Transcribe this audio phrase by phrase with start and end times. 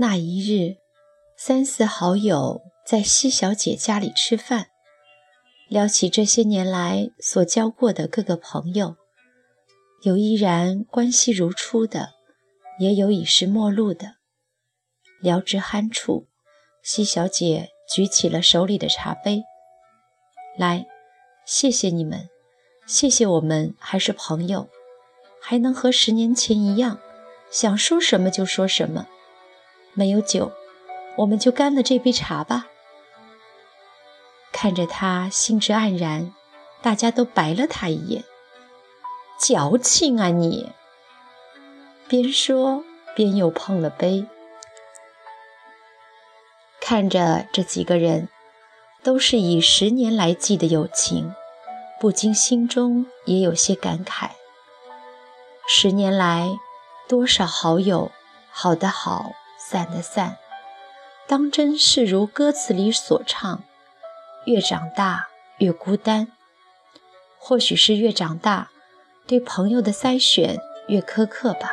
[0.00, 0.76] 那一日，
[1.36, 4.68] 三四好友在西小姐家里吃饭，
[5.66, 8.94] 聊起这些年来所交过的各个朋友，
[10.02, 12.10] 有依然关系如初的，
[12.78, 14.14] 也有已是陌路的。
[15.20, 16.28] 聊至酣处，
[16.80, 19.42] 西小姐举起了手里的茶杯，
[20.56, 20.86] 来，
[21.44, 22.28] 谢谢你们，
[22.86, 24.68] 谢谢我们还是朋友，
[25.42, 27.00] 还能和十年前一样，
[27.50, 29.08] 想说什么就说什么。
[29.98, 30.52] 没有酒，
[31.16, 32.68] 我们就干了这杯茶吧。
[34.52, 36.32] 看着他兴致盎然，
[36.80, 38.22] 大家都白了他一眼。
[39.40, 40.70] 矫情啊你！
[42.06, 42.84] 边说
[43.16, 44.24] 边又碰了杯。
[46.80, 48.28] 看着这几个人，
[49.02, 51.34] 都是以十年来计的友情，
[51.98, 54.30] 不禁心中也有些感慨。
[55.66, 56.48] 十年来，
[57.08, 58.12] 多少好友，
[58.52, 59.32] 好的好。
[59.70, 60.38] 散的散，
[61.26, 63.62] 当真是如歌词里所唱
[64.46, 66.28] ：“越长大越孤单。”
[67.38, 68.70] 或许是越长大，
[69.26, 71.72] 对朋友的筛选越苛刻吧。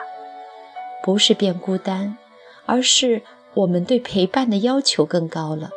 [1.02, 2.18] 不是变孤单，
[2.66, 3.22] 而是
[3.54, 5.70] 我们对陪伴的要求更高了。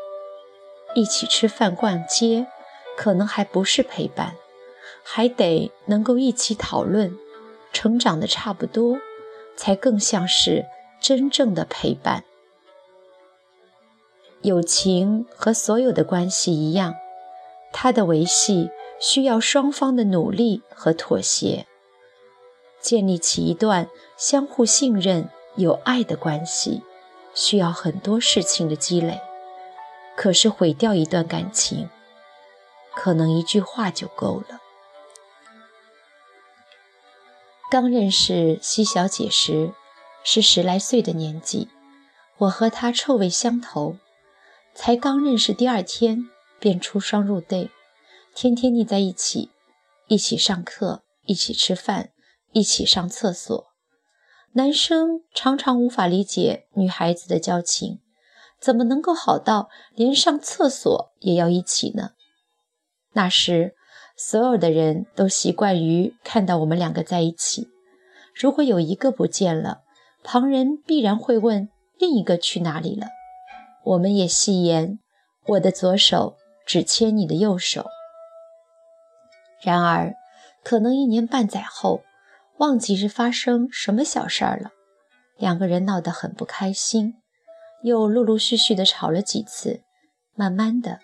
[0.97, 2.49] 一起吃饭、逛街，
[2.97, 4.35] 可能还不是陪伴，
[5.05, 7.17] 还得能够一起讨论，
[7.73, 8.99] 成长的差不多，
[9.57, 10.67] 才更像是。
[11.01, 12.25] 真正的陪伴，
[14.43, 16.95] 友情和所有的关系一样，
[17.73, 21.67] 它的维系需要双方的努力和妥协。
[22.81, 26.83] 建立起一段相互信任、有爱的关系，
[27.35, 29.21] 需要很多事情的积累。
[30.17, 31.89] 可是毁掉一段感情，
[32.95, 34.61] 可能一句话就够了。
[37.71, 39.73] 刚认识西小姐时。
[40.31, 41.69] 是十来岁的年纪，
[42.37, 43.97] 我和他臭味相投，
[44.75, 46.29] 才刚认识第二天
[46.61, 47.71] 便出双入对，
[48.35, 49.51] 天天腻在一起，
[50.07, 52.11] 一起上课，一起吃饭，
[52.53, 53.69] 一起上厕所。
[54.53, 58.01] 男生常常无法理解女孩子的交情，
[58.61, 62.11] 怎么能够好到连上厕所也要一起呢？
[63.15, 63.75] 那时，
[64.15, 67.71] 所有的人都习惯于看到我们两个在一起，
[68.35, 69.85] 如果有一个不见了。
[70.23, 71.69] 旁人必然会问
[71.99, 73.07] 另一个去哪里了，
[73.85, 74.99] 我们也戏言
[75.47, 76.37] 我的左手
[76.67, 77.87] 只牵你的右手。
[79.63, 80.15] 然而，
[80.63, 82.03] 可能一年半载后，
[82.59, 84.73] 忘记是发生什么小事儿了，
[85.37, 87.15] 两个人闹得很不开心，
[87.83, 89.83] 又陆陆续续的吵了几次，
[90.35, 91.01] 慢慢的，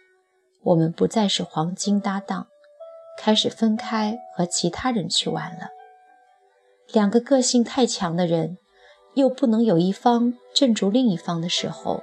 [0.64, 2.48] 我们不再是黄金搭档，
[3.18, 5.68] 开始分开和其他人去玩了。
[6.92, 8.58] 两个个性太强的人。
[9.14, 12.02] 又不能有一方镇住另一方的时候，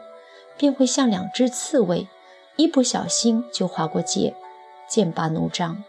[0.58, 2.08] 便会像两只刺猬，
[2.56, 4.36] 一不小心就划过界，
[4.88, 5.84] 剑拔弩张。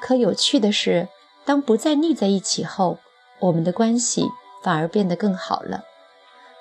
[0.00, 1.08] 可有趣的是，
[1.44, 2.98] 当不再腻在一起后，
[3.40, 4.26] 我们的关系
[4.62, 5.84] 反而变得更好了。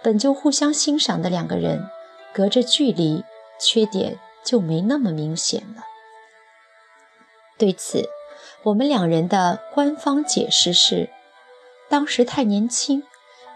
[0.03, 1.88] 本就互相欣赏的两个人，
[2.34, 3.24] 隔着距离，
[3.59, 5.84] 缺点就没那么明显了。
[7.59, 8.09] 对此，
[8.64, 11.09] 我们两人的官方解释是。
[11.91, 13.03] 当时太年轻，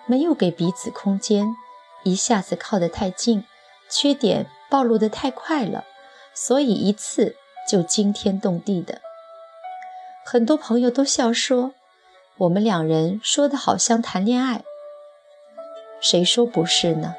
[0.06, 1.56] 没有给彼此空间，
[2.03, 3.46] 一下子靠得太近，
[3.90, 5.85] 缺点暴露得太快了，
[6.34, 9.00] 所以一次就惊天动地的。
[10.25, 11.72] 很多朋友都笑说，
[12.40, 14.66] 我们两人说的好像谈恋爱。
[16.02, 17.16] 谁说不是呢？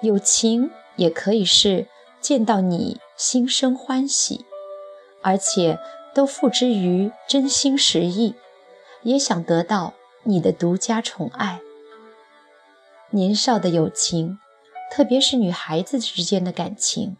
[0.00, 1.86] 友情也可以是
[2.20, 4.44] 见到你心生欢喜，
[5.22, 5.78] 而且
[6.12, 8.34] 都付之于真心实意，
[9.02, 9.94] 也想得到。
[10.24, 11.60] 你的独家宠爱，
[13.10, 14.38] 年少的友情，
[14.90, 17.16] 特别是女孩子之间的感情，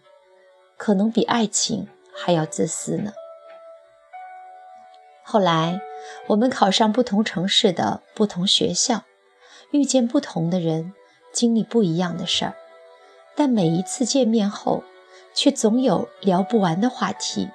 [0.76, 3.12] 可能比爱情还要自私呢。
[5.24, 5.80] 后来，
[6.28, 9.02] 我们考上不同城市的不同学校，
[9.72, 10.92] 遇见不同的人，
[11.32, 12.54] 经历不一样的事儿，
[13.34, 14.84] 但每一次见面后，
[15.34, 17.48] 却总有聊不完的话题，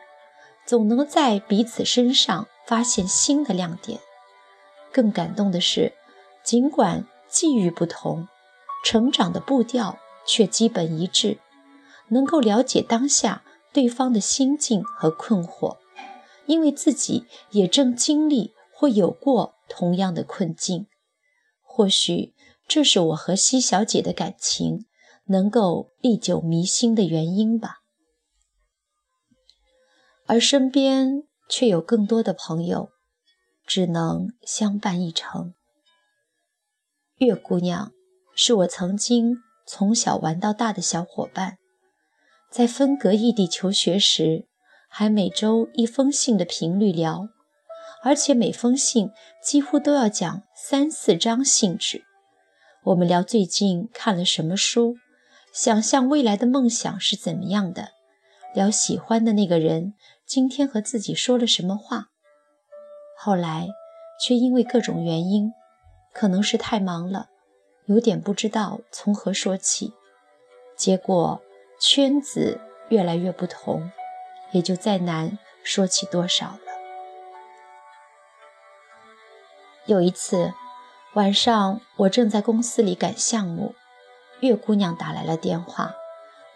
[0.65, 3.99] 总能在彼此身上发现新的亮点。
[4.97, 5.93] 更感动的是，
[6.43, 8.27] 尽管际遇不同，
[8.83, 11.37] 成长的步调却基本一致，
[12.07, 15.77] 能够了解当下对方的心境和困惑，
[16.47, 20.87] 因为自己也正经历或有过同样的困境。
[21.61, 22.33] 或许
[22.67, 24.87] 这是我和西小姐的感情
[25.25, 27.81] 能够历久弥新的原因吧。
[30.25, 32.89] 而身边却有更多的朋友。
[33.67, 35.53] 只能相伴一程。
[37.17, 37.91] 月姑娘
[38.33, 41.57] 是我曾经从小玩到大的小伙伴，
[42.49, 44.47] 在分隔异地求学时，
[44.87, 47.27] 还每周一封信的频率聊，
[48.03, 49.11] 而且每封信
[49.43, 52.05] 几乎都要讲三四张信纸。
[52.85, 54.95] 我们聊最近看了什么书，
[55.51, 57.89] 想象未来的梦想是怎么样的，
[58.55, 59.93] 聊喜欢的那个人
[60.25, 62.07] 今天和自己说了什么话。
[63.19, 63.67] 后来
[64.21, 65.51] 却因为各种原因，
[66.13, 67.29] 可能是太忙了。
[67.85, 69.91] 有点不知道从何说起，
[70.75, 71.41] 结果
[71.79, 72.59] 圈子
[72.89, 73.91] 越来越不同，
[74.51, 76.59] 也就再难说起多少了。
[79.87, 80.53] 有一次
[81.13, 83.73] 晚上，我正在公司里赶项目，
[84.41, 85.95] 月姑娘打来了电话，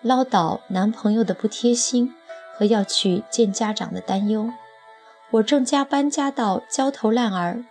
[0.01, 2.13] 唠叨男朋友的不贴心
[2.53, 4.51] 和要去见家长的担忧。
[5.31, 7.63] 我正加班加到焦头烂额，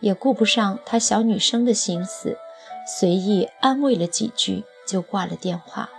[0.00, 2.38] 也顾不上她小女生的心思。
[2.86, 5.90] 随意安慰了几句，就挂了电话。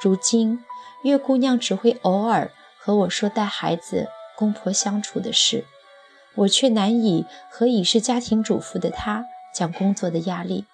[0.00, 0.64] 如今，
[1.02, 5.64] 月姑娘只会偶尔和我说带孩子、公婆相处的事，
[6.36, 10.64] 我却难以和已是家庭主妇的她讲工作的压力。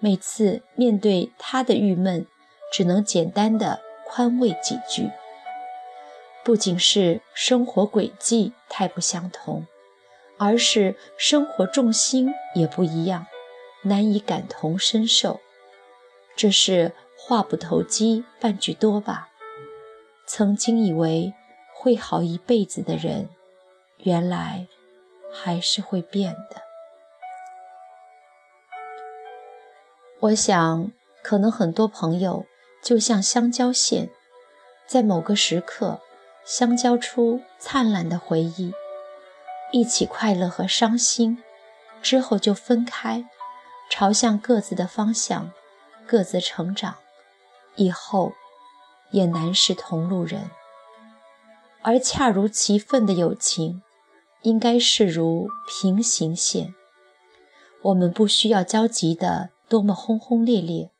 [0.00, 2.26] 每次面对她的郁闷，
[2.72, 5.10] 只能简单的宽慰几句。
[6.46, 9.66] 不仅是生活轨迹太不相同，
[10.38, 13.26] 而是生活重心也不一样。
[13.82, 15.40] 难以感同身受，
[16.36, 19.30] 这是话不投机半句多吧？
[20.24, 21.34] 曾经以为
[21.74, 23.28] 会好一辈子的人，
[24.04, 24.68] 原来
[25.32, 26.62] 还是会变的。
[30.20, 30.92] 我想，
[31.24, 32.46] 可能很多朋友
[32.80, 34.10] 就像相交线，
[34.86, 36.00] 在某个时刻
[36.46, 38.72] 相交出灿烂的回忆，
[39.72, 41.42] 一起快乐和伤心，
[42.00, 43.28] 之后就分开。
[43.90, 45.50] 朝向各自的方向，
[46.06, 46.96] 各自成长，
[47.74, 48.32] 以后
[49.10, 50.50] 也难是同路人。
[51.82, 53.82] 而恰如其分的友情，
[54.42, 56.74] 应该是如平行线。
[57.82, 60.90] 我们不需要交集的多么轰轰烈烈，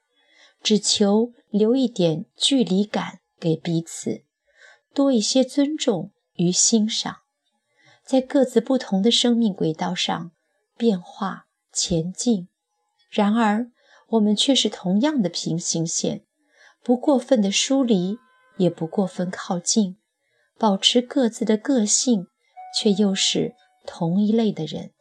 [0.61, 4.23] 只求留一点距离感给彼此，
[4.97, 7.19] 多一些尊重与欣赏，
[8.03, 10.33] 在各自不同的生命轨道上
[10.75, 12.49] 变化前进。
[13.11, 13.71] 然而，
[14.09, 16.25] 我们却是同样的平行线，
[16.83, 18.17] 不过分的疏离，
[18.57, 19.99] 也不过分靠近，
[20.59, 22.29] 保持各自的个性，
[22.75, 23.55] 却又是
[23.85, 24.93] 同一类的人。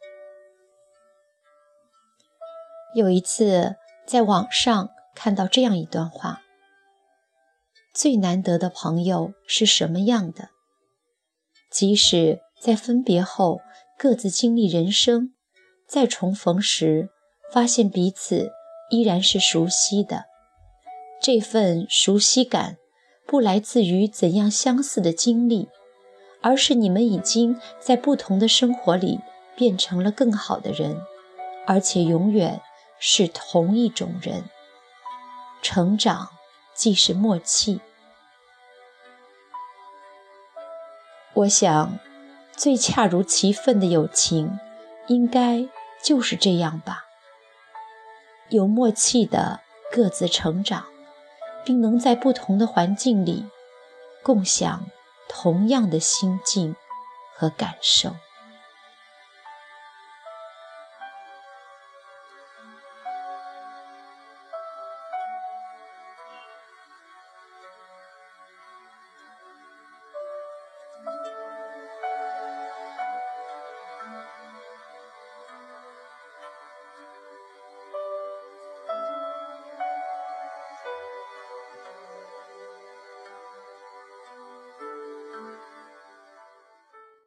[2.94, 3.76] 有一次，
[4.06, 6.42] 在网上看到这样一段话：
[7.96, 10.50] 最难得的朋友是什么样的？
[11.70, 13.62] 即使在分别后
[13.98, 15.32] 各自经历人生，
[15.88, 17.08] 再重逢时。
[17.52, 18.50] 发现彼此
[18.90, 20.24] 依然是熟悉的，
[21.22, 22.76] 这份熟悉感
[23.24, 25.68] 不来自于怎样相似的经历，
[26.42, 29.20] 而是你们已经在不同的生活里
[29.56, 31.00] 变成了更好的人，
[31.68, 32.60] 而且永远
[32.98, 34.44] 是同一种人。
[35.62, 36.30] 成长
[36.76, 37.80] 既是默契，
[41.32, 41.98] 我想，
[42.54, 44.60] 最恰如其分的友情，
[45.06, 45.66] 应该
[46.02, 47.04] 就是这样吧。
[48.50, 50.84] 有默契的各自成长，
[51.64, 53.46] 并能在不同的环境里
[54.22, 54.86] 共享
[55.28, 56.76] 同样的心境
[57.34, 58.14] 和感受。